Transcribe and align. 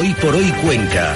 Hoy 0.00 0.14
por 0.14 0.34
hoy 0.34 0.50
Cuenca. 0.62 1.14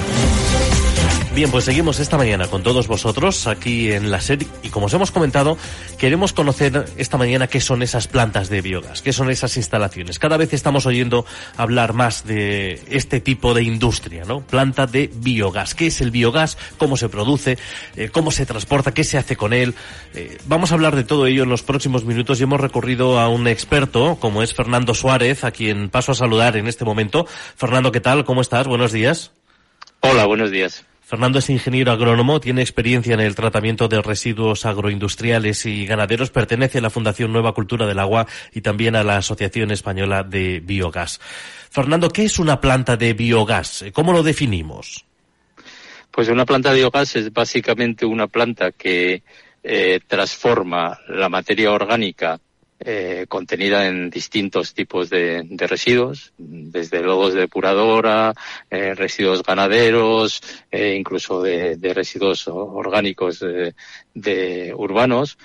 Bien, 1.35 1.51
pues 1.51 1.65
seguimos 1.65 1.99
esta 1.99 2.15
mañana 2.15 2.47
con 2.47 2.63
todos 2.63 2.87
vosotros 2.87 3.45
aquí 3.47 3.91
en 3.91 4.09
la 4.09 4.21
SED 4.21 4.43
y 4.63 4.69
como 4.69 4.85
os 4.85 4.93
hemos 4.93 5.11
comentado, 5.11 5.57
queremos 5.97 6.31
conocer 6.31 6.85
esta 6.95 7.17
mañana 7.17 7.47
qué 7.47 7.59
son 7.59 7.83
esas 7.83 8.07
plantas 8.07 8.47
de 8.47 8.61
biogás, 8.61 9.01
qué 9.01 9.11
son 9.11 9.29
esas 9.29 9.57
instalaciones. 9.57 10.17
Cada 10.17 10.37
vez 10.37 10.53
estamos 10.53 10.85
oyendo 10.85 11.25
hablar 11.57 11.91
más 11.91 12.25
de 12.25 12.81
este 12.89 13.19
tipo 13.19 13.53
de 13.53 13.63
industria, 13.63 14.23
¿no? 14.23 14.47
Planta 14.47 14.87
de 14.87 15.11
biogás. 15.13 15.75
¿Qué 15.75 15.87
es 15.87 15.99
el 15.99 16.09
biogás? 16.09 16.57
¿Cómo 16.77 16.95
se 16.95 17.09
produce? 17.09 17.57
Eh, 17.97 18.07
¿Cómo 18.07 18.31
se 18.31 18.45
transporta? 18.45 18.93
¿Qué 18.93 19.03
se 19.03 19.17
hace 19.17 19.35
con 19.35 19.51
él? 19.51 19.75
Eh, 20.13 20.37
vamos 20.45 20.71
a 20.71 20.75
hablar 20.75 20.95
de 20.95 21.03
todo 21.03 21.27
ello 21.27 21.43
en 21.43 21.49
los 21.49 21.63
próximos 21.63 22.05
minutos 22.05 22.39
y 22.39 22.43
hemos 22.43 22.61
recurrido 22.61 23.19
a 23.19 23.27
un 23.27 23.49
experto 23.49 24.15
como 24.21 24.41
es 24.41 24.53
Fernando 24.53 24.93
Suárez, 24.93 25.43
a 25.43 25.51
quien 25.51 25.89
paso 25.89 26.13
a 26.13 26.15
saludar 26.15 26.55
en 26.55 26.67
este 26.67 26.85
momento. 26.85 27.27
Fernando, 27.57 27.91
¿qué 27.91 27.99
tal? 27.99 28.23
¿Cómo 28.23 28.39
estás? 28.39 28.67
Buenos 28.67 28.93
días. 28.93 29.33
Hola, 29.99 30.25
buenos 30.27 30.49
días. 30.49 30.85
Fernando 31.05 31.37
es 31.37 31.51
ingeniero 31.51 31.91
agrónomo, 31.91 32.39
tiene 32.39 32.61
experiencia 32.61 33.13
en 33.13 33.19
el 33.19 33.35
tratamiento 33.35 33.87
de 33.87 34.01
residuos 34.01 34.65
agroindustriales 34.65 35.67
y 35.67 35.85
ganaderos, 35.85 36.31
pertenece 36.31 36.79
a 36.79 36.81
la 36.81 36.89
Fundación 36.89 37.31
Nueva 37.31 37.53
Cultura 37.53 37.85
del 37.85 37.99
Agua 37.99 38.25
y 38.51 38.61
también 38.61 38.95
a 38.95 39.03
la 39.03 39.17
Asociación 39.17 39.69
Española 39.69 40.23
de 40.23 40.61
Biogás. 40.61 41.21
Fernando, 41.69 42.09
¿qué 42.09 42.25
es 42.25 42.39
una 42.39 42.59
planta 42.59 42.97
de 42.97 43.13
biogás? 43.13 43.85
¿Cómo 43.93 44.13
lo 44.13 44.23
definimos? 44.23 45.05
Pues 46.09 46.27
una 46.27 46.43
planta 46.43 46.71
de 46.71 46.77
biogás 46.77 47.15
es 47.15 47.31
básicamente 47.31 48.07
una 48.07 48.25
planta 48.25 48.71
que 48.71 49.21
eh, 49.63 49.99
transforma 50.07 50.97
la 51.07 51.29
materia 51.29 51.71
orgánica 51.71 52.39
eh, 52.77 53.25
contenida 53.29 53.87
en 53.87 54.09
distintos 54.09 54.73
tipos 54.73 55.09
de, 55.09 55.47
residuos, 55.57 56.33
desde 56.37 57.01
lodos 57.01 57.33
de 57.33 57.41
depuradora, 57.41 58.33
eh, 58.69 58.93
residuos 58.93 59.43
ganaderos, 59.43 60.41
eh, 60.69 60.93
incluso 60.97 61.41
de, 61.41 61.77
residuos 61.93 62.49
orgánicos 62.49 63.39
de, 63.39 64.73
urbanos, 64.75 65.37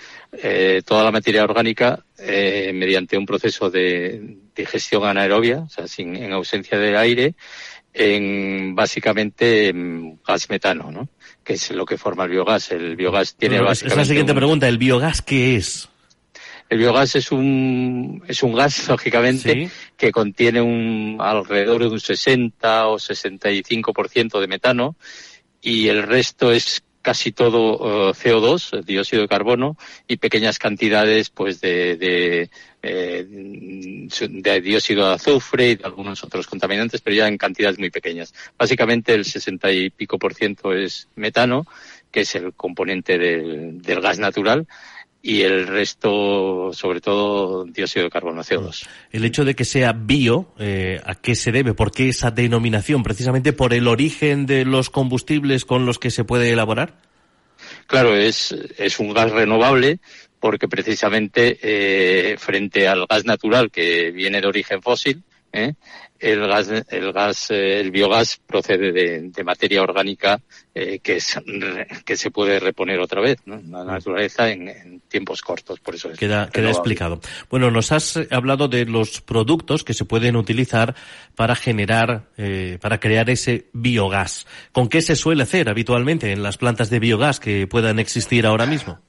toda 0.84 1.04
la 1.04 1.12
materia 1.12 1.44
orgánica 1.44 2.04
mediante 2.18 3.16
un 3.16 3.26
proceso 3.26 3.70
de 3.70 4.38
digestión 4.54 5.04
anaerobia, 5.04 5.60
o 5.60 5.68
sea, 5.68 5.86
sin, 5.86 6.16
en 6.16 6.32
ausencia 6.32 6.78
de 6.78 6.96
aire, 6.96 7.34
en 7.92 8.74
básicamente 8.74 9.72
gas 10.26 10.50
metano, 10.50 10.90
¿no? 10.90 11.08
que 11.44 11.54
es 11.54 11.70
lo 11.70 11.84
que 11.84 11.96
forma 11.96 12.24
el 12.24 12.30
biogás. 12.30 12.70
El 12.72 12.96
biogás 12.96 13.34
tiene 13.36 13.60
básicamente... 13.60 13.94
Es 13.94 13.96
la 13.96 14.04
siguiente 14.04 14.34
pregunta, 14.34 14.68
¿el 14.68 14.78
biogás 14.78 15.22
qué 15.22 15.56
es? 15.56 15.89
El 16.70 16.78
biogás 16.78 17.16
es 17.16 17.32
un, 17.32 18.22
es 18.28 18.42
un 18.44 18.54
gas, 18.54 18.88
lógicamente, 18.88 19.68
que 19.96 20.12
contiene 20.12 20.62
un, 20.62 21.18
alrededor 21.20 21.82
de 21.82 21.88
un 21.88 22.00
60 22.00 22.86
o 22.86 22.96
65% 22.96 24.40
de 24.40 24.46
metano 24.46 24.96
y 25.60 25.88
el 25.88 26.04
resto 26.04 26.52
es 26.52 26.82
casi 27.02 27.32
todo 27.32 27.78
uh, 27.78 28.12
CO2, 28.12 28.84
dióxido 28.84 29.22
de 29.22 29.28
carbono, 29.28 29.76
y 30.06 30.18
pequeñas 30.18 30.58
cantidades 30.58 31.30
pues 31.30 31.60
de, 31.60 31.96
de, 31.96 32.50
eh, 32.82 33.26
de, 33.26 34.60
dióxido 34.60 35.08
de 35.08 35.14
azufre 35.14 35.70
y 35.70 35.76
de 35.76 35.84
algunos 35.84 36.22
otros 36.22 36.46
contaminantes, 36.46 37.00
pero 37.00 37.16
ya 37.16 37.26
en 37.26 37.38
cantidades 37.38 37.78
muy 37.78 37.90
pequeñas. 37.90 38.34
Básicamente 38.56 39.14
el 39.14 39.24
60 39.24 39.72
y 39.72 39.90
pico 39.90 40.18
por 40.18 40.34
ciento 40.34 40.72
es 40.72 41.08
metano, 41.16 41.66
que 42.10 42.20
es 42.20 42.34
el 42.34 42.52
componente 42.52 43.18
del, 43.18 43.80
del 43.80 44.00
gas 44.00 44.18
natural, 44.18 44.66
y 45.22 45.42
el 45.42 45.66
resto, 45.66 46.70
sobre 46.72 47.00
todo, 47.00 47.64
dióxido 47.64 48.04
de 48.04 48.10
carbono, 48.10 48.42
CO2. 48.42 48.86
El 49.12 49.24
hecho 49.24 49.44
de 49.44 49.54
que 49.54 49.64
sea 49.64 49.92
bio, 49.92 50.54
eh, 50.58 51.00
¿a 51.04 51.14
qué 51.14 51.34
se 51.34 51.52
debe? 51.52 51.74
¿Por 51.74 51.92
qué 51.92 52.08
esa 52.08 52.30
denominación? 52.30 53.02
¿Precisamente 53.02 53.52
por 53.52 53.74
el 53.74 53.86
origen 53.86 54.46
de 54.46 54.64
los 54.64 54.88
combustibles 54.88 55.64
con 55.64 55.84
los 55.84 55.98
que 55.98 56.10
se 56.10 56.24
puede 56.24 56.50
elaborar? 56.50 56.94
Claro, 57.86 58.16
es, 58.16 58.52
es 58.78 58.98
un 58.98 59.12
gas 59.12 59.30
renovable 59.30 60.00
porque 60.38 60.68
precisamente 60.68 61.58
eh, 61.62 62.36
frente 62.38 62.88
al 62.88 63.06
gas 63.06 63.26
natural 63.26 63.70
que 63.70 64.10
viene 64.10 64.40
de 64.40 64.46
origen 64.46 64.80
fósil, 64.80 65.22
¿eh? 65.52 65.74
el 66.20 66.46
gas, 66.46 66.68
el 66.88 67.12
gas, 67.12 67.50
eh, 67.50 67.80
el 67.80 67.90
biogás 67.90 68.40
procede 68.46 68.92
de, 68.92 69.44
materia 69.44 69.82
orgánica 69.82 70.40
eh, 70.74 70.98
que, 70.98 71.16
es, 71.16 71.40
que 72.04 72.16
se 72.16 72.30
puede 72.30 72.60
reponer 72.60 73.00
otra 73.00 73.22
vez, 73.22 73.38
¿no? 73.46 73.60
La 73.68 73.84
naturaleza 73.84 74.50
en, 74.50 75.00
tiempos 75.08 75.40
cortos, 75.40 75.80
por 75.80 75.94
eso 75.94 76.10
es 76.10 76.18
queda, 76.18 76.50
queda 76.50 76.70
explicado. 76.70 77.20
Bueno, 77.48 77.70
nos 77.70 77.90
has 77.90 78.18
hablado 78.30 78.68
de 78.68 78.84
los 78.84 79.22
productos 79.22 79.82
que 79.82 79.94
se 79.94 80.04
pueden 80.04 80.36
utilizar 80.36 80.94
para 81.34 81.56
generar, 81.56 82.28
eh, 82.36 82.78
para 82.80 83.00
crear 83.00 83.30
ese 83.30 83.68
biogás. 83.72 84.46
¿Con 84.72 84.88
qué 84.88 85.00
se 85.00 85.16
suele 85.16 85.42
hacer 85.42 85.68
habitualmente 85.68 86.32
en 86.32 86.42
las 86.42 86.58
plantas 86.58 86.90
de 86.90 87.00
biogás 87.00 87.40
que 87.40 87.66
puedan 87.66 87.98
existir 87.98 88.46
ahora 88.46 88.66
mismo? 88.66 89.00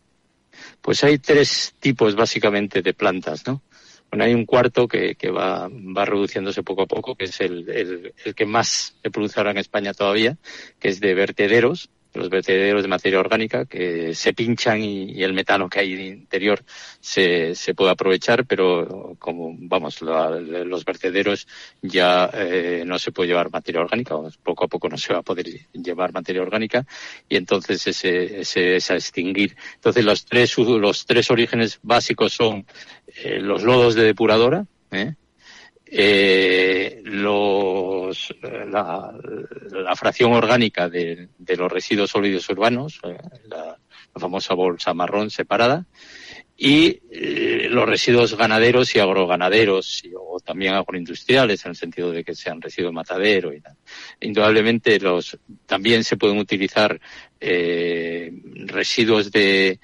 Pues 0.81 1.03
hay 1.03 1.19
tres 1.19 1.75
tipos 1.79 2.15
básicamente 2.15 2.81
de 2.81 2.93
plantas, 2.93 3.45
¿no? 3.45 3.61
Bueno, 4.11 4.25
hay 4.25 4.33
un 4.33 4.45
cuarto 4.45 4.89
que, 4.89 5.15
que 5.15 5.31
va, 5.31 5.69
va 5.69 6.03
reduciéndose 6.03 6.63
poco 6.63 6.81
a 6.81 6.85
poco, 6.85 7.15
que 7.15 7.25
es 7.25 7.39
el, 7.39 7.69
el, 7.69 8.13
el 8.25 8.35
que 8.35 8.45
más 8.45 8.97
se 9.01 9.09
produce 9.09 9.39
ahora 9.39 9.51
en 9.51 9.57
España 9.57 9.93
todavía, 9.93 10.37
que 10.79 10.89
es 10.89 10.99
de 10.99 11.13
vertederos, 11.13 11.89
los 12.13 12.29
vertederos 12.29 12.81
de 12.81 12.87
materia 12.87 13.19
orgánica 13.19 13.65
que 13.65 14.13
se 14.13 14.33
pinchan 14.33 14.81
y, 14.81 15.23
el 15.23 15.33
metano 15.33 15.69
que 15.69 15.79
hay 15.79 15.93
interior 15.93 16.63
se, 16.99 17.55
se 17.55 17.73
puede 17.73 17.91
aprovechar, 17.91 18.45
pero 18.45 19.15
como 19.19 19.55
vamos, 19.57 20.01
los 20.01 20.85
vertederos 20.85 21.47
ya 21.81 22.29
eh, 22.33 22.83
no 22.85 22.97
se 22.99 23.11
puede 23.11 23.29
llevar 23.29 23.51
materia 23.51 23.81
orgánica, 23.81 24.15
poco 24.43 24.65
a 24.65 24.67
poco 24.67 24.89
no 24.89 24.97
se 24.97 25.13
va 25.13 25.19
a 25.19 25.23
poder 25.23 25.47
llevar 25.73 26.11
materia 26.13 26.41
orgánica 26.41 26.85
y 27.29 27.35
entonces 27.35 27.85
ese, 27.87 28.41
ese 28.41 28.75
es 28.75 28.91
a 28.91 28.95
extinguir. 28.95 29.55
Entonces 29.75 30.03
los 30.03 30.25
tres, 30.25 30.57
los 30.57 31.05
tres 31.05 31.31
orígenes 31.31 31.79
básicos 31.83 32.33
son 32.33 32.65
eh, 33.07 33.39
los 33.39 33.63
lodos 33.63 33.95
de 33.95 34.03
depuradora, 34.03 34.65
¿eh? 34.91 35.15
Eh, 35.93 37.01
los, 37.03 38.33
la, 38.41 39.13
la, 39.71 39.95
fracción 39.97 40.31
orgánica 40.31 40.87
de, 40.87 41.27
de, 41.37 41.57
los 41.57 41.69
residuos 41.69 42.11
sólidos 42.11 42.47
urbanos, 42.49 43.01
eh, 43.03 43.17
la, 43.49 43.77
famosa 44.15 44.53
bolsa 44.53 44.93
marrón 44.93 45.29
separada, 45.29 45.85
y 46.55 47.01
eh, 47.11 47.67
los 47.69 47.85
residuos 47.85 48.37
ganaderos 48.37 48.95
y 48.95 48.99
agroganaderos, 48.99 50.03
o 50.17 50.39
también 50.39 50.75
agroindustriales, 50.75 51.65
en 51.65 51.71
el 51.71 51.75
sentido 51.75 52.11
de 52.11 52.23
que 52.23 52.35
sean 52.35 52.61
residuos 52.61 52.93
matadero 52.93 53.53
y 53.53 53.59
tal. 53.59 53.75
Indudablemente 54.21 54.97
los, 54.97 55.37
también 55.65 56.05
se 56.05 56.15
pueden 56.15 56.37
utilizar 56.37 57.01
eh, 57.39 58.31
residuos 58.65 59.29
de 59.29 59.79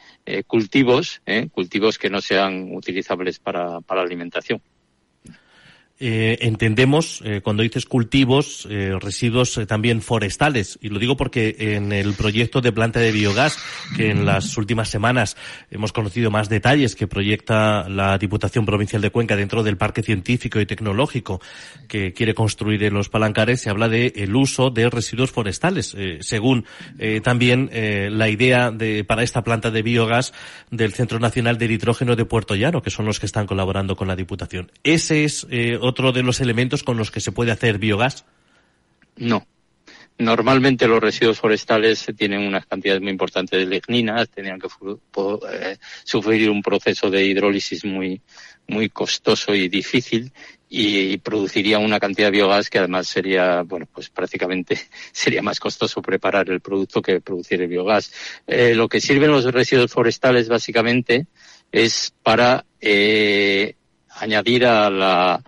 cultivos, 0.46 1.22
cultivos 1.52 1.98
que 1.98 2.10
no 2.10 2.22
sean 2.22 2.74
utilizables 2.74 3.40
para, 3.40 3.82
para 3.82 4.02
alimentación. 4.02 4.62
Eh, 6.00 6.38
entendemos, 6.42 7.24
eh, 7.26 7.42
cuando 7.42 7.64
dices 7.64 7.88
cultivos, 7.88 8.68
eh, 8.70 8.94
residuos 9.00 9.60
también 9.68 10.02
forestales. 10.02 10.78
Y 10.82 10.90
lo 10.90 11.00
digo 11.00 11.18
porque 11.18 11.56
en 11.58 11.92
el 11.92 12.14
proyecto 12.14 12.62
de 12.62 12.72
planta 12.72 13.00
de 13.00 13.12
biogás, 13.12 13.58
que 13.96 14.12
en 14.12 14.26
las 14.26 14.58
últimas 14.58 14.90
semanas 14.90 15.38
hemos 15.72 15.94
conocido 15.94 16.30
más 16.30 16.50
detalles 16.50 16.96
que 16.96 17.08
proyecta 17.08 17.90
la 17.90 18.18
Diputación 18.20 18.66
Provincial 18.66 19.02
de 19.02 19.10
Cuenca 19.10 19.36
dentro 19.36 19.64
del 19.64 19.78
Parque 19.78 20.04
Científico 20.04 20.60
y 20.60 20.68
Tecnológico 20.68 21.42
que 21.88 22.14
quiere 22.14 22.36
construir 22.36 22.84
en 22.84 22.94
los 22.94 23.10
Palancares, 23.10 23.62
se 23.62 23.70
habla 23.70 23.90
de 23.90 24.14
el 24.18 24.36
uso 24.36 24.70
de 24.70 24.90
residuos 24.90 25.32
forestales, 25.32 25.96
según 26.20 26.66
también 27.24 27.70
la 27.72 28.30
idea 28.30 28.72
de, 28.72 29.04
para 29.04 29.24
esta 29.24 29.44
planta 29.44 29.72
de 29.72 29.82
biogás 29.82 30.34
del 30.70 30.94
Centro 30.94 31.20
Nacional 31.20 31.58
del 31.58 31.72
Hidrógeno 31.72 32.16
de 32.16 32.26
Puerto 32.26 32.56
Llano, 32.56 32.82
que 32.82 32.90
son 32.90 33.06
los 33.06 33.20
que 33.20 33.26
están 33.26 33.48
colaborando 33.48 33.96
con 33.96 34.08
la 34.08 34.16
Diputación. 34.16 34.72
Ese 34.84 35.24
es 35.24 35.48
otro 35.88 36.12
de 36.12 36.24
los 36.24 36.40
elementos 36.42 36.84
con 36.84 36.98
los 36.98 37.12
que 37.12 37.20
se 37.20 37.32
puede 37.32 37.52
hacer 37.52 37.78
biogás? 37.78 38.26
No. 39.16 39.46
Normalmente 40.20 40.88
los 40.88 41.00
residuos 41.00 41.40
forestales 41.40 42.08
tienen 42.18 42.42
unas 42.42 42.66
cantidades 42.66 43.02
muy 43.02 43.12
importantes 43.12 43.60
de 43.60 43.68
ligninas, 43.68 44.30
tenían 44.30 44.60
que 44.60 44.68
eh, 44.68 45.78
sufrir 46.04 46.50
un 46.50 46.64
proceso 46.64 47.12
de 47.12 47.24
hidrólisis 47.24 47.86
muy, 47.86 48.20
muy 48.68 48.90
costoso 48.90 49.54
y 49.54 49.70
difícil 49.70 50.32
y 50.70 51.18
produciría 51.20 51.78
una 51.78 52.00
cantidad 52.00 52.28
de 52.28 52.38
biogás 52.38 52.70
que 52.70 52.80
además 52.80 53.08
sería, 53.08 53.62
bueno, 53.62 53.88
pues 53.94 54.10
prácticamente 54.10 54.80
sería 55.12 55.44
más 55.44 55.60
costoso 55.60 56.02
preparar 56.02 56.50
el 56.50 56.62
producto 56.62 57.02
que 57.02 57.22
producir 57.22 57.62
el 57.62 57.68
biogás. 57.68 58.12
Eh, 58.48 58.74
lo 58.74 58.90
que 58.90 59.00
sirven 59.00 59.32
los 59.32 59.46
residuos 59.46 59.92
forestales 59.92 60.50
básicamente 60.50 61.28
es 61.72 62.12
para 62.24 62.66
eh, 62.82 63.76
añadir 64.10 64.66
a 64.66 64.90
la, 64.90 65.44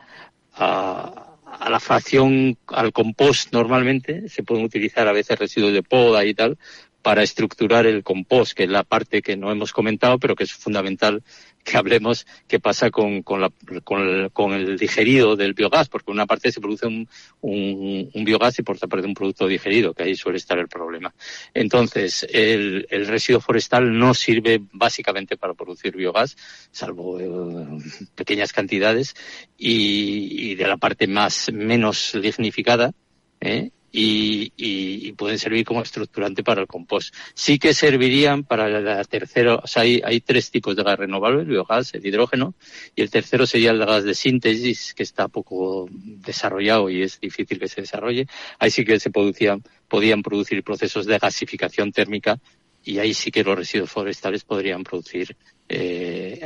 a, 0.60 1.30
a 1.60 1.70
la 1.70 1.80
fracción, 1.80 2.58
al 2.68 2.92
compost 2.92 3.52
normalmente, 3.54 4.30
se 4.30 4.44
pueden 4.44 4.66
utilizar 4.66 5.08
a 5.08 5.12
veces 5.14 5.40
residuos 5.40 5.74
de 5.74 5.84
poda 5.84 6.24
y 6.26 6.34
tal, 6.34 6.58
para 7.02 7.24
estructurar 7.24 7.86
el 7.86 8.04
compost, 8.04 8.54
que 8.54 8.64
es 8.64 8.70
la 8.70 8.84
parte 8.84 9.22
que 9.22 9.38
no 9.38 9.52
hemos 9.52 9.72
comentado, 9.72 10.20
pero 10.20 10.36
que 10.36 10.44
es 10.44 10.54
fundamental 10.54 11.24
que 11.64 11.78
hablemos 11.78 12.26
qué 12.48 12.60
pasa 12.60 12.90
con, 12.90 13.22
con, 13.22 13.42
la, 13.42 13.52
con, 13.84 14.02
el, 14.02 14.32
con, 14.32 14.54
el, 14.54 14.78
digerido 14.78 15.36
del 15.36 15.54
biogás, 15.54 15.88
porque 15.88 16.12
una 16.12 16.26
parte 16.26 16.52
se 16.52 16.62
produce 16.62 16.88
un, 16.88 17.08
un, 17.42 18.10
un, 18.14 18.24
biogás 18.24 18.58
y 18.60 18.64
por 18.64 18.78
otra 18.78 18.88
parte 18.88 19.08
un 19.08 19.14
producto 19.14 19.48
digerido, 19.48 19.94
que 19.94 20.04
ahí 20.04 20.16
suele 20.16 20.38
estar 20.38 20.58
el 20.58 20.68
problema. 20.68 21.14
Entonces, 21.54 22.28
el, 22.32 22.88
residuo 22.90 23.42
forestal 23.42 23.98
no 23.98 24.14
sirve 24.14 24.62
básicamente 24.72 25.38
para 25.38 25.54
producir 25.54 25.96
biogás, 25.96 26.36
salvo 26.72 27.20
eh, 27.20 27.84
pequeñas 28.16 28.54
cantidades, 28.54 29.16
y, 29.58 30.52
y, 30.52 30.56
de 30.56 30.68
la 30.68 30.78
parte 30.78 31.08
más 31.08 31.52
menos 31.52 32.18
dignificada, 32.22 32.94
¿eh? 33.42 33.72
Y, 33.92 34.54
y, 34.56 35.08
y, 35.08 35.12
pueden 35.14 35.40
servir 35.40 35.66
como 35.66 35.82
estructurante 35.82 36.44
para 36.44 36.62
el 36.62 36.68
compost. 36.68 37.14
Sí 37.34 37.60
que 37.60 37.74
servirían 37.74 38.44
para 38.44 38.70
la 38.70 39.04
tercera, 39.04 39.56
o 39.56 39.68
sea, 39.68 39.84
hay, 39.84 40.02
hay 40.04 40.22
tres 40.22 40.52
tipos 40.52 40.76
de 40.76 40.84
gas 40.84 41.00
renovable, 41.00 41.42
el 41.42 41.48
biogás, 41.48 41.94
el 41.94 42.06
hidrógeno, 42.06 42.54
y 42.96 43.02
el 43.02 43.10
tercero 43.10 43.46
sería 43.46 43.72
el 43.72 43.86
gas 43.86 44.04
de 44.04 44.16
síntesis, 44.16 44.94
que 44.94 45.04
está 45.04 45.28
poco 45.28 45.88
desarrollado 45.92 46.90
y 46.90 47.04
es 47.04 47.20
difícil 47.20 47.60
que 47.60 47.68
se 47.68 47.82
desarrolle. 47.82 48.28
Ahí 48.60 48.72
sí 48.72 48.86
que 48.86 49.00
se 49.00 49.10
producían, 49.10 49.64
podían 49.88 50.22
producir 50.22 50.64
procesos 50.64 51.06
de 51.06 51.18
gasificación 51.18 51.92
térmica 51.92 52.40
y 52.84 53.00
ahí 53.00 53.14
sí 53.14 53.32
que 53.32 53.44
los 53.44 53.58
residuos 53.58 53.90
forestales 53.90 54.44
podrían 54.44 54.84
producir 54.84 55.36
eh, 55.68 56.40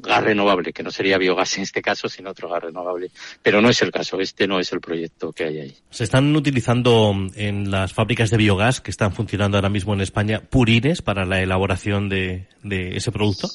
gas 0.00 0.22
renovable, 0.22 0.72
que 0.72 0.82
no 0.82 0.90
sería 0.90 1.18
biogás 1.18 1.56
en 1.56 1.64
este 1.64 1.82
caso, 1.82 2.08
sino 2.08 2.30
otro 2.30 2.48
gas 2.48 2.62
renovable. 2.62 3.10
Pero 3.42 3.60
no 3.60 3.68
es 3.68 3.82
el 3.82 3.90
caso, 3.90 4.20
este 4.20 4.46
no 4.46 4.60
es 4.60 4.72
el 4.72 4.80
proyecto 4.80 5.32
que 5.32 5.44
hay 5.44 5.58
ahí. 5.60 5.76
¿Se 5.90 6.04
están 6.04 6.34
utilizando 6.36 7.12
en 7.34 7.70
las 7.70 7.92
fábricas 7.92 8.30
de 8.30 8.36
biogás 8.36 8.80
que 8.80 8.90
están 8.90 9.12
funcionando 9.12 9.56
ahora 9.56 9.70
mismo 9.70 9.94
en 9.94 10.00
España 10.00 10.40
purines 10.48 11.02
para 11.02 11.24
la 11.24 11.42
elaboración 11.42 12.08
de, 12.08 12.46
de 12.62 12.96
ese 12.96 13.10
producto? 13.10 13.48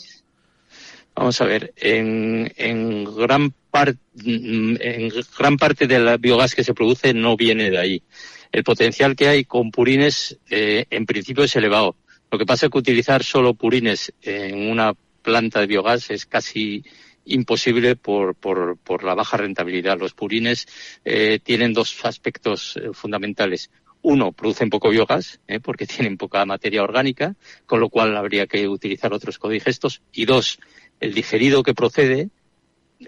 Vamos 1.15 1.39
a 1.41 1.45
ver, 1.45 1.74
en, 1.77 2.51
en 2.57 3.03
gran 3.03 3.51
parte 3.69 4.00
en 4.25 5.12
gran 5.38 5.57
parte 5.57 5.88
del 5.88 6.18
biogás 6.18 6.53
que 6.53 6.63
se 6.63 6.74
produce 6.74 7.13
no 7.13 7.38
viene 7.38 7.69
de 7.69 7.77
ahí. 7.77 8.03
El 8.51 8.63
potencial 8.63 9.15
que 9.15 9.27
hay 9.27 9.45
con 9.45 9.71
purines, 9.71 10.38
eh, 10.50 10.86
en 10.91 11.07
principio, 11.07 11.44
es 11.44 11.56
elevado. 11.56 11.95
Lo 12.33 12.39
que 12.39 12.47
pasa 12.47 12.65
es 12.65 12.71
que 12.71 12.80
utilizar 12.80 13.24
solo 13.24 13.53
purines 13.53 14.12
en 14.24 14.68
una 14.68 14.95
planta 15.21 15.59
de 15.59 15.68
biogás 15.68 16.09
es 16.09 16.25
casi 16.25 16.83
imposible 17.25 17.95
por, 17.95 18.33
por, 18.33 19.03
la 19.03 19.13
baja 19.13 19.38
rentabilidad. 19.38 20.00
Los 20.00 20.15
purines 20.15 20.65
eh, 21.06 21.38
tienen 21.44 21.74
dos 21.74 22.03
aspectos 22.03 22.75
eh, 22.77 22.89
fundamentales. 22.91 23.69
Uno, 24.01 24.31
producen 24.31 24.71
poco 24.71 24.89
biogás, 24.89 25.41
eh, 25.47 25.59
porque 25.59 25.85
tienen 25.85 26.18
poca 26.18 26.44
materia 26.44 26.81
orgánica, 26.81 27.35
con 27.68 27.80
lo 27.80 27.89
cual 27.89 28.18
habría 28.18 28.47
que 28.47 28.68
utilizar 28.68 29.13
otros 29.13 29.38
codigestos. 29.38 30.01
Y 30.12 30.25
dos, 30.25 30.57
el 31.00 31.13
digerido 31.13 31.62
que 31.62 31.75
procede 31.75 32.31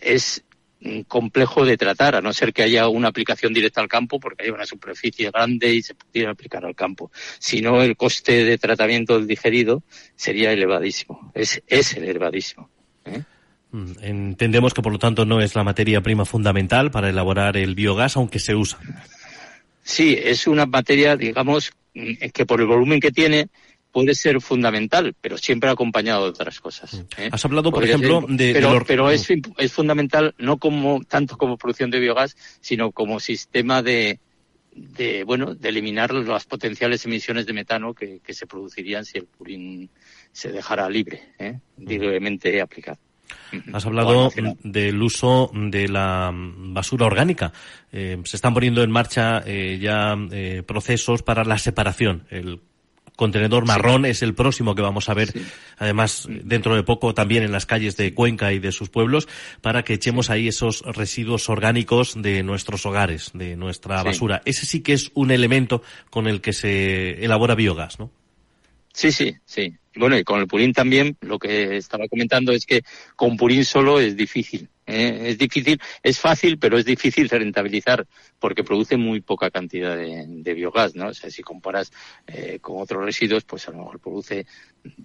es 0.01 0.44
complejo 1.07 1.65
de 1.65 1.77
tratar, 1.77 2.15
a 2.15 2.21
no 2.21 2.33
ser 2.33 2.53
que 2.53 2.63
haya 2.63 2.87
una 2.87 3.07
aplicación 3.07 3.53
directa 3.53 3.81
al 3.81 3.87
campo, 3.87 4.19
porque 4.19 4.45
hay 4.45 4.49
una 4.51 4.65
superficie 4.65 5.31
grande 5.31 5.73
y 5.73 5.81
se 5.81 5.95
pudiera 5.95 6.31
aplicar 6.31 6.65
al 6.65 6.75
campo. 6.75 7.11
Si 7.39 7.61
no, 7.61 7.81
el 7.81 7.95
coste 7.95 8.43
de 8.43 8.57
tratamiento 8.57 9.17
del 9.17 9.27
digerido 9.27 9.83
sería 10.15 10.51
elevadísimo. 10.51 11.31
Es, 11.33 11.61
es 11.67 11.93
elevadísimo. 11.95 12.69
¿eh? 13.05 13.21
Entendemos 14.01 14.73
que, 14.73 14.81
por 14.81 14.93
lo 14.93 14.99
tanto, 14.99 15.25
no 15.25 15.41
es 15.41 15.55
la 15.55 15.63
materia 15.63 16.01
prima 16.01 16.25
fundamental 16.25 16.91
para 16.91 17.09
elaborar 17.09 17.57
el 17.57 17.75
biogás, 17.75 18.15
aunque 18.15 18.39
se 18.39 18.55
usa. 18.55 18.79
Sí, 19.83 20.17
es 20.21 20.47
una 20.47 20.65
materia, 20.65 21.15
digamos, 21.15 21.73
que 21.93 22.45
por 22.45 22.61
el 22.61 22.67
volumen 22.67 22.99
que 22.99 23.11
tiene, 23.11 23.47
puede 23.95 24.13
ser 24.13 24.41
fundamental, 24.41 25.15
pero 25.21 25.37
siempre 25.37 25.69
acompañado 25.69 26.25
de 26.25 26.31
otras 26.31 26.59
cosas. 26.59 27.05
¿eh? 27.17 27.29
Has 27.31 27.45
hablado, 27.45 27.71
por 27.71 27.85
ejemplo, 27.85 28.25
de... 28.27 28.51
Pero, 28.51 28.67
de 28.67 28.75
los... 28.75 28.83
pero 28.83 29.09
es, 29.09 29.25
es, 29.57 29.71
fundamental 29.71 30.35
no 30.37 30.57
como 30.57 31.01
tanto 31.07 31.37
como 31.37 31.57
producción 31.57 31.91
de 31.91 32.01
biogás, 32.01 32.35
sino 32.59 32.91
como 32.91 33.21
sistema 33.21 33.81
de, 33.81 34.19
de 34.73 35.23
bueno, 35.23 35.55
de 35.55 35.69
eliminar 35.69 36.13
las 36.13 36.43
potenciales 36.43 37.05
emisiones 37.05 37.45
de 37.45 37.53
metano 37.53 37.93
que, 37.93 38.19
que 38.19 38.33
se 38.33 38.45
producirían 38.45 39.05
si 39.05 39.19
el 39.19 39.27
purín 39.27 39.89
se 40.33 40.51
dejara 40.51 40.89
libre, 40.89 41.29
¿eh? 41.39 41.57
libremente 41.77 42.59
aplicado. 42.59 42.99
Has 43.71 43.85
hablado 43.85 44.29
del 44.61 45.01
uso 45.01 45.49
de 45.53 45.87
la 45.87 46.31
basura 46.33 47.05
orgánica. 47.05 47.53
Eh, 47.93 48.21
se 48.25 48.35
están 48.35 48.53
poniendo 48.53 48.83
en 48.83 48.91
marcha 48.91 49.41
eh, 49.45 49.79
ya 49.81 50.17
eh, 50.33 50.63
procesos 50.67 51.23
para 51.23 51.45
la 51.45 51.57
separación, 51.57 52.25
el 52.29 52.59
contenedor 53.15 53.65
marrón 53.65 54.03
sí. 54.03 54.09
es 54.09 54.21
el 54.21 54.33
próximo 54.33 54.75
que 54.75 54.81
vamos 54.81 55.09
a 55.09 55.13
ver, 55.13 55.31
sí. 55.31 55.45
además, 55.77 56.27
dentro 56.29 56.75
de 56.75 56.83
poco 56.83 57.13
también 57.13 57.43
en 57.43 57.51
las 57.51 57.65
calles 57.65 57.97
de 57.97 58.13
Cuenca 58.13 58.53
y 58.53 58.59
de 58.59 58.71
sus 58.71 58.89
pueblos, 58.89 59.27
para 59.61 59.83
que 59.83 59.93
echemos 59.93 60.29
ahí 60.29 60.47
esos 60.47 60.81
residuos 60.81 61.49
orgánicos 61.49 62.21
de 62.21 62.43
nuestros 62.43 62.85
hogares, 62.85 63.31
de 63.33 63.55
nuestra 63.55 63.99
sí. 63.99 64.05
basura. 64.05 64.41
Ese 64.45 64.65
sí 64.65 64.81
que 64.81 64.93
es 64.93 65.11
un 65.13 65.31
elemento 65.31 65.81
con 66.09 66.27
el 66.27 66.41
que 66.41 66.53
se 66.53 67.23
elabora 67.23 67.55
biogás, 67.55 67.99
¿no? 67.99 68.11
Sí, 68.95 69.11
sí, 69.11 69.35
sí. 69.43 69.75
Bueno, 69.97 70.17
y 70.17 70.23
con 70.23 70.39
el 70.39 70.47
purín 70.47 70.71
también, 70.71 71.17
lo 71.19 71.37
que 71.37 71.75
estaba 71.75 72.07
comentando 72.07 72.53
es 72.53 72.65
que 72.65 72.81
con 73.17 73.35
purín 73.35 73.65
solo 73.65 73.99
es 73.99 74.15
difícil. 74.15 74.69
¿eh? 74.85 75.23
Es 75.25 75.37
difícil, 75.37 75.81
es 76.01 76.17
fácil, 76.17 76.57
pero 76.57 76.77
es 76.77 76.85
difícil 76.85 77.27
rentabilizar 77.27 78.07
porque 78.39 78.63
produce 78.63 78.95
muy 78.95 79.19
poca 79.19 79.51
cantidad 79.51 79.97
de, 79.97 80.25
de 80.27 80.53
biogás, 80.53 80.95
¿no? 80.95 81.07
O 81.07 81.13
sea, 81.13 81.29
si 81.29 81.41
comparas 81.41 81.91
eh, 82.25 82.59
con 82.61 82.81
otros 82.81 83.03
residuos, 83.03 83.43
pues 83.43 83.67
a 83.67 83.71
lo 83.71 83.79
mejor 83.79 83.99
produce 83.99 84.45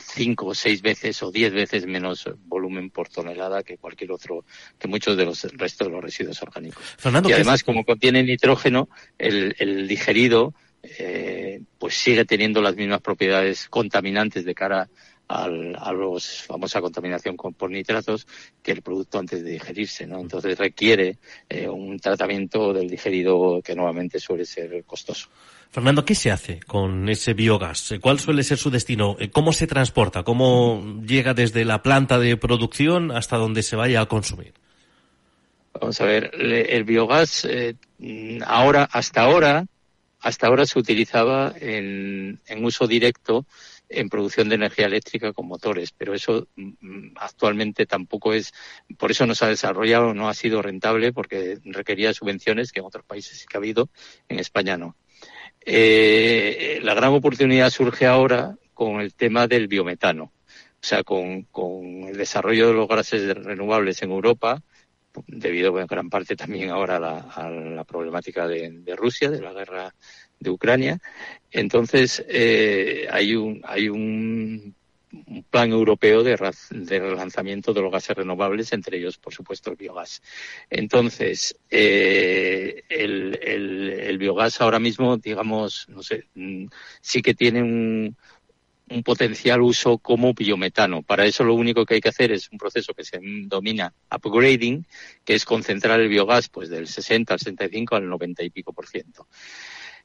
cinco 0.00 0.46
o 0.46 0.54
seis 0.54 0.82
veces 0.82 1.20
o 1.24 1.32
diez 1.32 1.52
veces 1.52 1.84
menos 1.86 2.30
volumen 2.46 2.90
por 2.90 3.08
tonelada 3.08 3.64
que 3.64 3.76
cualquier 3.76 4.12
otro, 4.12 4.44
que 4.78 4.86
muchos 4.86 5.16
de 5.16 5.24
los 5.24 5.42
restos 5.54 5.88
de 5.88 5.92
los 5.92 6.02
residuos 6.02 6.40
orgánicos. 6.42 6.84
Fernando, 6.96 7.28
y 7.28 7.32
además, 7.32 7.56
es... 7.56 7.64
como 7.64 7.84
contiene 7.84 8.22
nitrógeno, 8.22 8.88
el, 9.18 9.56
el 9.58 9.88
digerido 9.88 10.54
eh, 10.82 11.60
pues 11.78 11.94
sigue 11.94 12.24
teniendo 12.24 12.62
las 12.62 12.76
mismas 12.76 13.00
propiedades 13.00 13.68
contaminantes 13.68 14.44
de 14.44 14.54
cara 14.54 14.88
al, 15.28 15.76
a 15.78 15.92
los 15.92 16.42
famosa 16.42 16.80
contaminación 16.80 17.36
con, 17.36 17.54
por 17.54 17.70
nitratos 17.70 18.26
que 18.62 18.72
el 18.72 18.82
producto 18.82 19.18
antes 19.18 19.44
de 19.44 19.52
digerirse, 19.52 20.06
¿no? 20.06 20.18
Entonces 20.18 20.58
requiere 20.58 21.18
eh, 21.48 21.68
un 21.68 22.00
tratamiento 22.00 22.72
del 22.72 22.88
digerido 22.88 23.60
que 23.62 23.76
nuevamente 23.76 24.18
suele 24.18 24.44
ser 24.44 24.82
costoso. 24.84 25.28
Fernando, 25.70 26.04
¿qué 26.04 26.16
se 26.16 26.32
hace 26.32 26.58
con 26.66 27.08
ese 27.08 27.32
biogás? 27.32 27.94
¿Cuál 28.00 28.18
suele 28.18 28.42
ser 28.42 28.58
su 28.58 28.70
destino? 28.70 29.16
¿Cómo 29.30 29.52
se 29.52 29.68
transporta? 29.68 30.24
¿Cómo 30.24 31.00
llega 31.06 31.32
desde 31.32 31.64
la 31.64 31.80
planta 31.80 32.18
de 32.18 32.36
producción 32.36 33.12
hasta 33.12 33.36
donde 33.36 33.62
se 33.62 33.76
vaya 33.76 34.00
a 34.00 34.06
consumir? 34.06 34.52
Vamos 35.80 36.00
a 36.00 36.04
ver, 36.04 36.32
el 36.34 36.82
biogás 36.82 37.44
eh, 37.44 37.76
ahora, 38.44 38.88
hasta 38.90 39.22
ahora, 39.22 39.66
hasta 40.20 40.46
ahora 40.46 40.66
se 40.66 40.78
utilizaba 40.78 41.54
en, 41.60 42.40
en, 42.46 42.64
uso 42.64 42.86
directo 42.86 43.46
en 43.88 44.08
producción 44.08 44.48
de 44.48 44.54
energía 44.54 44.86
eléctrica 44.86 45.32
con 45.32 45.48
motores, 45.48 45.92
pero 45.92 46.14
eso 46.14 46.46
mm, 46.56 47.16
actualmente 47.16 47.86
tampoco 47.86 48.32
es, 48.32 48.52
por 48.98 49.10
eso 49.10 49.26
no 49.26 49.34
se 49.34 49.44
ha 49.44 49.48
desarrollado, 49.48 50.14
no 50.14 50.28
ha 50.28 50.34
sido 50.34 50.62
rentable 50.62 51.12
porque 51.12 51.58
requería 51.64 52.12
subvenciones 52.12 52.70
que 52.70 52.80
en 52.80 52.86
otros 52.86 53.04
países 53.04 53.38
sí 53.38 53.46
que 53.48 53.56
ha 53.56 53.60
habido, 53.60 53.88
en 54.28 54.38
España 54.38 54.76
no. 54.76 54.96
Eh, 55.62 56.80
la 56.82 56.94
gran 56.94 57.12
oportunidad 57.12 57.70
surge 57.70 58.06
ahora 58.06 58.56
con 58.72 59.00
el 59.00 59.14
tema 59.14 59.46
del 59.46 59.68
biometano, 59.68 60.24
o 60.24 60.86
sea, 60.86 61.02
con, 61.02 61.42
con 61.42 62.04
el 62.04 62.16
desarrollo 62.16 62.68
de 62.68 62.74
los 62.74 62.88
gases 62.88 63.34
renovables 63.34 64.00
en 64.02 64.10
Europa, 64.10 64.62
debido 65.26 65.78
en 65.78 65.86
gran 65.86 66.10
parte 66.10 66.36
también 66.36 66.70
ahora 66.70 66.96
a 66.96 67.00
la, 67.00 67.18
a 67.18 67.50
la 67.50 67.84
problemática 67.84 68.46
de, 68.46 68.94
Rusia, 68.96 69.30
de 69.30 69.40
la 69.40 69.52
guerra 69.52 69.94
de 70.38 70.50
Ucrania. 70.50 71.00
Entonces, 71.50 72.24
eh, 72.28 73.06
hay 73.10 73.34
un, 73.34 73.60
hay 73.64 73.88
un, 73.88 74.74
plan 75.50 75.72
europeo 75.72 76.22
de, 76.22 76.36
de, 76.70 77.00
relanzamiento 77.00 77.72
de 77.72 77.82
los 77.82 77.90
gases 77.90 78.16
renovables, 78.16 78.72
entre 78.72 78.98
ellos, 78.98 79.18
por 79.18 79.34
supuesto, 79.34 79.70
el 79.70 79.76
biogás. 79.76 80.22
Entonces, 80.70 81.58
eh, 81.68 82.84
el, 82.88 83.36
el, 83.42 83.90
el 83.90 84.18
biogás 84.18 84.60
ahora 84.60 84.78
mismo, 84.78 85.16
digamos, 85.16 85.86
no 85.88 86.04
sé, 86.04 86.28
sí 87.00 87.22
que 87.22 87.34
tiene 87.34 87.60
un, 87.60 88.16
un 88.90 89.02
potencial 89.02 89.60
uso 89.62 89.98
como 89.98 90.34
biometano. 90.34 91.02
Para 91.02 91.24
eso 91.24 91.44
lo 91.44 91.54
único 91.54 91.86
que 91.86 91.94
hay 91.94 92.00
que 92.00 92.08
hacer 92.08 92.32
es 92.32 92.50
un 92.50 92.58
proceso 92.58 92.92
que 92.92 93.04
se 93.04 93.18
denomina 93.18 93.92
upgrading, 94.14 94.84
que 95.24 95.34
es 95.34 95.44
concentrar 95.44 96.00
el 96.00 96.08
biogás 96.08 96.48
pues 96.48 96.68
del 96.68 96.88
60 96.88 97.34
al 97.34 97.40
65 97.40 97.96
al 97.96 98.08
90 98.08 98.42
y 98.42 98.50
pico 98.50 98.72
por 98.72 98.86
ciento. 98.86 99.26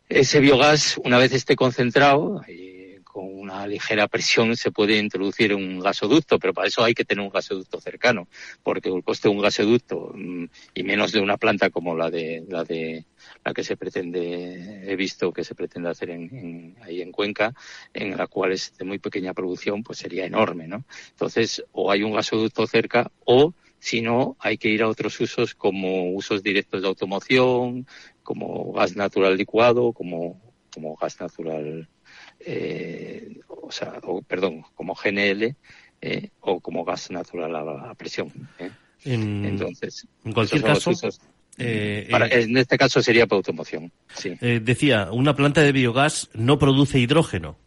Ese 0.07 0.39
biogás, 0.39 0.99
una 1.03 1.17
vez 1.17 1.33
esté 1.33 1.55
concentrado, 1.55 2.41
y 2.47 2.84
con 3.15 3.33
una 3.33 3.65
ligera 3.65 4.09
presión 4.09 4.57
se 4.57 4.71
puede 4.71 4.97
introducir 4.97 5.53
en 5.53 5.59
un 5.59 5.79
gasoducto, 5.79 6.37
pero 6.37 6.53
para 6.53 6.67
eso 6.67 6.83
hay 6.83 6.93
que 6.93 7.05
tener 7.05 7.23
un 7.23 7.31
gasoducto 7.31 7.79
cercano, 7.79 8.27
porque 8.61 8.89
el 8.89 9.05
coste 9.05 9.29
de 9.29 9.35
un 9.35 9.41
gasoducto 9.41 10.11
mm, 10.13 10.43
y 10.73 10.83
menos 10.83 11.13
de 11.13 11.21
una 11.21 11.37
planta 11.37 11.69
como 11.69 11.95
la 11.95 12.11
de 12.11 12.43
la 12.49 12.65
de 12.65 13.05
la 13.45 13.53
que 13.53 13.63
se 13.63 13.77
pretende, 13.77 14.91
he 14.91 14.97
visto 14.97 15.31
que 15.31 15.45
se 15.45 15.55
pretende 15.55 15.87
hacer 15.89 16.09
en, 16.09 16.75
ahí 16.81 17.01
en 17.01 17.13
Cuenca, 17.13 17.53
en 17.93 18.17
la 18.17 18.27
cual 18.27 18.51
es 18.51 18.75
de 18.77 18.83
muy 18.83 18.99
pequeña 18.99 19.33
producción, 19.33 19.81
pues 19.81 19.99
sería 19.99 20.25
enorme, 20.25 20.67
¿no? 20.67 20.83
Entonces, 21.11 21.63
o 21.71 21.91
hay 21.91 22.03
un 22.03 22.11
gasoducto 22.11 22.67
cerca 22.67 23.13
o 23.23 23.53
si 23.79 24.01
no, 24.01 24.35
hay 24.39 24.57
que 24.57 24.67
ir 24.67 24.83
a 24.83 24.89
otros 24.89 25.17
usos 25.21 25.55
como 25.55 26.11
usos 26.11 26.43
directos 26.43 26.81
de 26.81 26.89
automoción, 26.89 27.87
como 28.23 28.73
gas 28.73 28.97
natural 28.97 29.37
licuado, 29.37 29.93
como, 29.93 30.41
como 30.73 30.97
gas 30.97 31.21
natural, 31.21 31.87
eh, 32.39 33.39
o 33.47 33.71
sea, 33.71 33.99
o, 34.03 34.21
perdón, 34.21 34.63
como 34.75 34.95
GNL 34.95 35.55
eh, 36.01 36.29
o 36.41 36.59
como 36.59 36.85
gas 36.85 37.09
natural 37.11 37.55
a, 37.55 37.93
presión. 37.95 38.31
¿eh? 38.59 38.69
En, 39.03 39.45
Entonces, 39.45 40.07
en 40.23 40.33
cualquier 40.33 40.63
caso, 40.63 40.91
eh, 41.57 42.07
en 42.09 42.57
este 42.57 42.77
caso 42.77 43.01
sería 43.01 43.27
para 43.27 43.37
automoción. 43.37 43.91
Sí. 44.15 44.35
decía, 44.39 45.09
una 45.11 45.35
planta 45.35 45.61
de 45.61 45.71
biogás 45.71 46.29
no 46.33 46.59
produce 46.59 46.99
hidrógeno. 46.99 47.57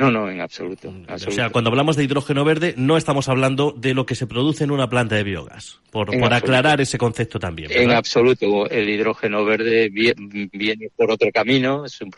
No, 0.00 0.10
no, 0.10 0.30
en 0.30 0.40
absoluto, 0.40 0.90
O 1.08 1.30
sea, 1.30 1.50
cuando 1.50 1.68
hablamos 1.68 1.94
de 1.94 2.04
hidrógeno 2.04 2.42
verde, 2.42 2.72
no 2.78 2.96
estamos 2.96 3.28
hablando 3.28 3.72
de 3.76 3.92
lo 3.92 4.06
que 4.06 4.14
se 4.14 4.26
produce 4.26 4.64
en 4.64 4.70
una 4.70 4.88
planta 4.88 5.14
de 5.14 5.24
biogás, 5.24 5.78
por, 5.90 6.10
aclarar 6.32 6.80
ese 6.80 6.96
concepto 6.96 7.38
también. 7.38 7.70
En 7.70 7.90
absoluto, 7.90 8.66
el 8.70 8.88
hidrógeno 8.88 9.44
verde 9.44 9.90
viene, 9.90 10.88
por 10.96 11.10
otro 11.10 11.28
camino, 11.30 11.84
es 11.84 12.00
un, 12.00 12.10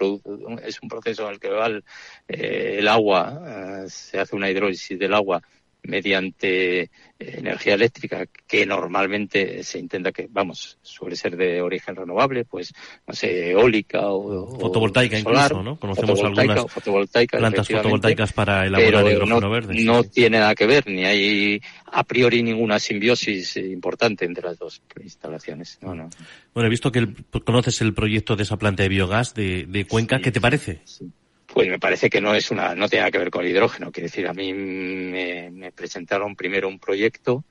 es 0.64 0.80
un 0.80 0.88
proceso 0.88 1.26
en 1.26 1.32
el 1.32 1.40
que 1.40 1.48
va 1.48 1.66
el, 1.66 1.82
eh, 2.28 2.86
agua, 2.88 3.40
eh, 3.84 3.88
se 3.88 4.20
hace 4.20 4.36
una 4.36 4.48
hidrólisis 4.48 4.96
del 4.96 5.14
agua 5.14 5.42
mediante 5.84 6.90
energía 7.18 7.74
eléctrica 7.74 8.26
que 8.46 8.66
normalmente 8.66 9.62
se 9.62 9.78
intenta 9.78 10.12
que, 10.12 10.28
vamos, 10.30 10.78
suele 10.82 11.16
ser 11.16 11.36
de 11.36 11.60
origen 11.60 11.96
renovable, 11.96 12.44
pues, 12.44 12.72
no 13.06 13.14
sé, 13.14 13.50
eólica 13.50 14.10
o, 14.10 14.58
fotovoltaica 14.58 15.18
incluso, 15.18 15.62
¿no? 15.62 15.76
Conocemos 15.78 16.20
algunas 16.20 16.66
plantas 17.26 17.68
fotovoltaicas 17.68 18.32
para 18.32 18.66
elaborar 18.66 19.06
hidrógeno 19.06 19.40
no, 19.40 19.50
verde. 19.50 19.84
No 19.84 20.04
tiene 20.04 20.38
nada 20.38 20.54
que 20.54 20.66
ver, 20.66 20.86
ni 20.86 21.04
hay 21.04 21.60
a 21.86 22.04
priori 22.04 22.42
ninguna 22.42 22.78
simbiosis 22.78 23.56
importante 23.56 24.24
entre 24.24 24.44
las 24.44 24.58
dos 24.58 24.82
instalaciones. 25.02 25.78
No, 25.82 25.94
no. 25.94 26.10
Bueno, 26.54 26.66
he 26.66 26.70
visto 26.70 26.92
que 26.92 27.06
conoces 27.44 27.80
el 27.80 27.94
proyecto 27.94 28.36
de 28.36 28.44
esa 28.44 28.56
planta 28.56 28.82
de 28.82 28.88
biogás 28.88 29.34
de, 29.34 29.86
Cuenca, 29.88 30.20
¿qué 30.20 30.32
te 30.32 30.40
parece? 30.40 30.82
Pues 31.52 31.68
me 31.68 31.78
parece 31.78 32.08
que 32.08 32.22
no 32.22 32.34
es 32.34 32.50
una, 32.50 32.74
no 32.74 32.88
tiene 32.88 33.02
nada 33.02 33.10
que 33.10 33.18
ver 33.18 33.30
con 33.30 33.44
el 33.44 33.50
hidrógeno. 33.50 33.92
Quiere 33.92 34.08
decir, 34.08 34.26
a 34.26 34.32
mí 34.32 34.54
me, 34.54 35.70
presentaron 35.72 36.34
primero 36.34 36.66
un 36.66 36.78
proyecto 36.78 37.44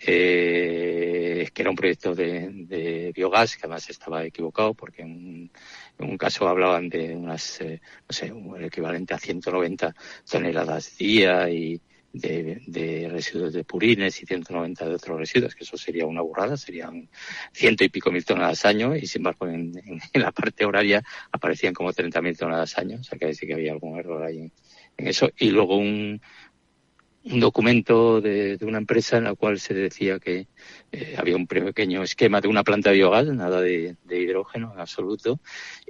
eh, 0.00 1.48
que 1.54 1.62
era 1.62 1.70
un 1.70 1.76
proyecto 1.76 2.14
de, 2.16 3.12
biogás, 3.14 3.56
que 3.56 3.62
además 3.62 3.88
estaba 3.88 4.24
equivocado 4.24 4.74
porque 4.74 5.02
en, 5.02 5.52
un 5.98 6.18
caso 6.18 6.48
hablaban 6.48 6.88
de 6.88 7.14
unas, 7.14 7.60
eh, 7.60 7.80
no 8.08 8.12
sé, 8.12 8.32
el 8.56 8.64
equivalente 8.64 9.14
a 9.14 9.18
190 9.18 9.94
toneladas 10.28 10.96
día 10.98 11.48
y, 11.48 11.80
de, 12.14 13.08
residuos 13.10 13.52
de 13.52 13.64
purines 13.64 14.22
y 14.22 14.26
190 14.26 14.88
de 14.88 14.94
otros 14.94 15.18
residuos, 15.18 15.54
que 15.54 15.64
eso 15.64 15.76
sería 15.76 16.06
una 16.06 16.22
burrada, 16.22 16.56
serían 16.56 17.08
ciento 17.52 17.84
y 17.84 17.88
pico 17.88 18.10
mil 18.12 18.24
toneladas 18.24 18.64
año, 18.64 18.94
y 18.94 19.06
sin 19.06 19.20
embargo 19.20 19.48
en, 19.48 19.72
la 20.14 20.32
parte 20.32 20.64
horaria 20.64 21.02
aparecían 21.32 21.74
como 21.74 21.92
30 21.92 22.22
mil 22.22 22.38
toneladas 22.38 22.78
año, 22.78 22.98
o 23.00 23.04
sea 23.04 23.18
que 23.18 23.26
decir 23.26 23.48
que 23.48 23.54
había 23.54 23.72
algún 23.72 23.98
error 23.98 24.22
ahí 24.22 24.38
en, 24.96 25.08
eso. 25.08 25.30
Y 25.38 25.50
luego 25.50 25.76
un, 25.76 26.20
un 27.24 27.40
documento 27.40 28.20
de, 28.20 28.58
una 28.62 28.78
empresa 28.78 29.16
en 29.16 29.24
la 29.24 29.34
cual 29.34 29.58
se 29.58 29.72
decía 29.72 30.18
que 30.18 30.46
eh, 30.92 31.14
había 31.16 31.36
un 31.36 31.46
pequeño 31.46 32.02
esquema 32.02 32.40
de 32.40 32.48
una 32.48 32.62
planta 32.62 32.90
de 32.90 32.96
biogás, 32.96 33.26
nada 33.28 33.62
de, 33.62 33.96
hidrógeno 34.10 34.72
en 34.74 34.80
absoluto, 34.80 35.40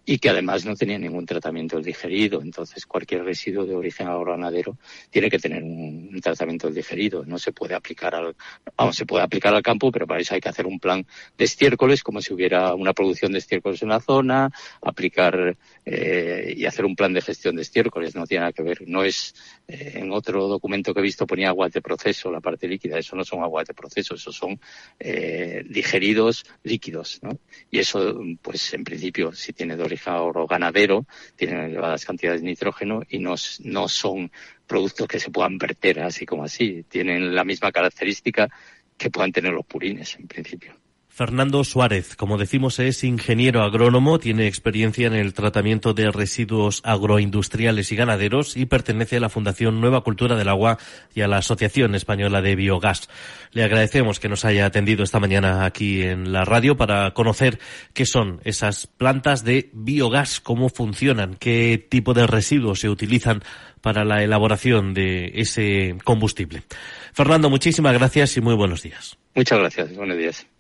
y 0.05 0.19
que 0.19 0.31
además 0.31 0.65
no 0.65 0.77
tenía 0.77 0.97
ningún 0.97 1.27
tratamiento 1.27 1.77
del 1.77 1.85
digerido. 1.85 2.41
Entonces, 2.41 2.87
cualquier 2.87 3.25
residuo 3.25 3.67
de 3.67 3.75
origen 3.75 4.07
agroganadero 4.07 4.79
tiene 5.11 5.29
que 5.29 5.39
tener 5.41 5.63
un, 5.65 6.21
tratamiento 6.23 6.69
del 6.69 6.77
digerido. 6.77 7.25
No 7.27 7.39
se 7.39 7.53
puede 7.53 7.75
aplicar 7.75 8.15
al, 8.15 8.37
vamos, 8.77 8.95
se 8.95 9.05
puede 9.05 9.25
aplicar 9.25 9.53
al 9.55 9.63
campo, 9.63 9.91
pero 9.91 10.07
para 10.07 10.21
eso 10.21 10.35
hay 10.35 10.41
que 10.41 10.49
hacer 10.49 10.67
un 10.67 10.79
plan 10.79 11.05
de 11.37 11.45
estiércoles, 11.45 12.03
como 12.05 12.23
si 12.23 12.33
hubiera 12.33 12.75
una 12.75 12.93
producción 12.93 13.33
de 13.33 13.39
estiércoles 13.39 13.83
en 13.83 13.89
la 13.89 14.01
zona, 14.01 14.53
aplicar 14.83 15.57
eh, 15.85 16.55
y 16.57 16.65
hacer 16.65 16.85
un 16.85 16.95
plan 16.95 17.13
de 17.13 17.23
gestión 17.23 17.57
de 17.57 17.63
estiércoles. 17.63 18.15
No 18.15 18.27
tiene 18.27 18.43
nada 18.43 18.53
que 18.53 18.63
ver. 18.63 18.83
No 18.87 19.03
es, 19.03 19.35
eh, 19.67 19.95
en 19.97 20.13
otro 20.13 20.47
documento 20.47 20.95
que 20.95 21.01
he 21.01 21.03
visto 21.03 21.24
ponía 21.27 21.49
aguas 21.49 21.73
de 21.73 21.83
proceso, 21.83 22.31
la 22.31 22.41
parte 22.41 22.69
líquida. 22.69 22.99
Eso 22.99 23.17
no 23.17 23.25
son 23.25 23.43
aguas 23.43 23.67
de 23.67 23.75
proceso, 23.75 24.15
eso 24.15 24.33
son 24.33 24.61
eh, 24.99 25.65
digeridos 25.69 26.45
líquidos, 26.63 27.21
¿no? 27.23 27.39
Y 27.71 27.79
eso, 27.79 28.21
pues 28.43 28.75
en 28.75 28.85
principio, 28.85 29.33
si 29.33 29.53
tiene 29.53 29.77
de 29.77 29.83
origen 29.83 30.15
ganadero, 30.49 31.07
tienen 31.37 31.61
elevadas 31.61 32.05
cantidades 32.05 32.41
de 32.43 32.49
nitrógeno 32.49 33.03
y 33.09 33.19
no, 33.19 33.35
no 33.61 33.89
son 33.89 34.31
productos 34.67 35.09
que 35.09 35.21
se 35.21 35.31
puedan 35.31 35.59
verter 35.59 36.01
así 36.01 36.27
como 36.27 36.45
así. 36.45 36.85
Tienen 36.89 37.35
la 37.35 37.45
misma 37.45 37.73
característica 37.73 38.49
que 38.97 39.11
puedan 39.11 39.33
tener 39.33 39.53
los 39.53 39.67
purines, 39.67 40.17
en 40.17 40.29
principio. 40.29 40.84
Fernando 41.15 41.63
Suárez, 41.63 42.17
como 42.17 42.39
decimos, 42.39 42.81
es 42.81 43.05
ingeniero 43.05 43.63
agrónomo, 43.63 44.19
tiene 44.19 44.49
experiencia 44.49 45.07
en 45.07 45.13
el 45.13 45.33
tratamiento 45.33 45.95
de 45.95 46.11
residuos 46.11 46.81
agroindustriales 46.83 47.93
y 47.93 47.95
ganaderos 47.95 48.57
y 48.57 48.67
pertenece 48.67 49.19
a 49.19 49.21
la 49.21 49.29
Fundación 49.29 49.81
Nueva 49.81 50.01
Cultura 50.01 50.35
del 50.35 50.49
Agua 50.49 50.77
y 51.15 51.21
a 51.21 51.29
la 51.29 51.37
Asociación 51.37 51.95
Española 51.95 52.43
de 52.43 52.57
Biogás. 52.57 53.09
Le 53.53 53.63
agradecemos 53.63 54.19
que 54.19 54.29
nos 54.29 54.45
haya 54.45 54.67
atendido 54.67 55.05
esta 55.05 55.21
mañana 55.21 55.65
aquí 55.65 56.03
en 56.03 56.33
la 56.33 56.45
radio 56.45 56.77
para 56.77 57.13
conocer 57.13 57.61
qué 57.93 58.07
son 58.07 58.41
esas 58.43 58.89
plantas 58.89 59.45
de 59.45 59.71
biogás, 59.73 60.41
cómo 60.41 60.69
funcionan, 60.69 61.37
qué 61.37 61.87
tipo 61.89 62.13
de 62.13 62.27
residuos 62.27 62.81
se 62.81 62.89
utilizan 62.89 63.41
para 63.81 64.05
la 64.05 64.25
elaboración 64.25 64.95
de 64.95 65.31
ese 65.37 65.97
combustible. 66.03 66.65
Fernando, 67.13 67.51
muchísimas 67.51 67.93
gracias 67.93 68.37
y 68.37 68.41
muy 68.41 68.57
buenos 68.57 68.83
días. 68.83 69.17
Muchas 69.37 69.61
gracias. 69.61 69.95
Buenos 69.95 70.19
días. 70.19 70.45